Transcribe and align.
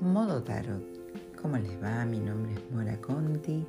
Modo 0.00 0.42
Tarot. 0.42 0.82
¿Cómo 1.42 1.58
les 1.58 1.76
va? 1.82 2.06
Mi 2.06 2.18
nombre 2.18 2.54
es 2.54 2.74
Mora 2.74 2.98
Conti 3.02 3.66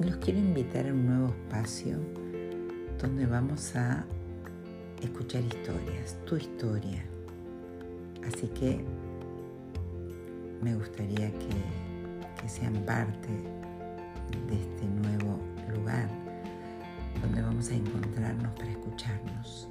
y 0.00 0.02
los 0.04 0.16
quiero 0.16 0.40
invitar 0.40 0.84
a 0.84 0.92
un 0.92 1.06
nuevo 1.06 1.28
espacio 1.28 1.96
donde 3.00 3.24
vamos 3.24 3.76
a 3.76 4.04
escuchar 5.00 5.44
historias, 5.44 6.16
tu 6.26 6.36
historia. 6.36 7.04
Así 8.26 8.48
que 8.48 8.84
me 10.60 10.74
gustaría 10.74 11.30
que, 11.30 12.42
que 12.42 12.48
sean 12.48 12.74
parte 12.84 13.28
de 14.48 14.60
este 14.60 14.86
nuevo 14.86 15.38
lugar 15.72 16.08
donde 17.22 17.42
vamos 17.42 17.70
a 17.70 17.74
encontrarnos 17.74 18.52
para 18.54 18.70
escucharnos. 18.72 19.68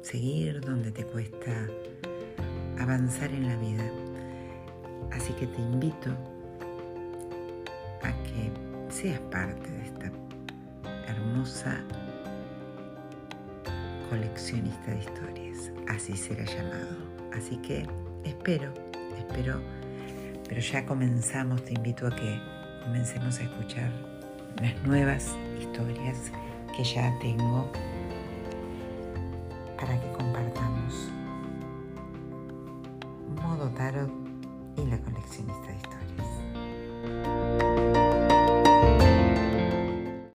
seguir, 0.02 0.62
donde 0.62 0.92
te 0.92 1.04
cuesta 1.06 1.68
avanzar 2.80 3.32
en 3.32 3.48
la 3.48 3.56
vida. 3.58 3.84
Así 5.12 5.34
que 5.34 5.48
te 5.48 5.62
invito 5.62 6.12
a 8.02 8.12
que 8.24 8.52
seas 8.90 9.20
parte 9.32 9.70
de 9.70 9.84
esta 9.84 10.12
hermosa 11.08 11.84
coleccionista 14.10 14.92
de 14.92 15.00
historias. 15.00 15.72
Así 15.88 16.16
será 16.16 16.44
llamado. 16.46 16.98
Así 17.34 17.58
que 17.58 17.86
espero, 18.24 18.74
espero, 19.18 19.62
pero 20.48 20.62
ya 20.62 20.86
comenzamos, 20.86 21.64
te 21.64 21.74
invito 21.74 22.08
a 22.08 22.16
que 22.16 22.40
comencemos 22.84 23.40
a 23.40 23.44
escuchar 23.44 23.92
las 24.62 24.82
nuevas 24.84 25.36
historias 25.60 26.32
que 26.76 26.84
ya 26.84 27.14
tengo 27.20 27.72
para 33.80 34.10